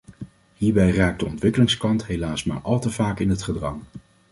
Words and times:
Hierbij 0.53 0.91
raakt 0.91 1.19
de 1.19 1.25
ontwikkelingskant 1.25 2.05
helaas 2.05 2.43
maar 2.43 2.59
al 2.61 2.79
te 2.79 2.89
vaak 2.89 3.19
in 3.19 3.29
het 3.29 3.41
gedrang. 3.43 3.81